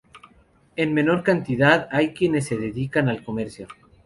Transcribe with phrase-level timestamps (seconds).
[0.77, 3.67] En menor cantidad hay quienes se dedican al comercio.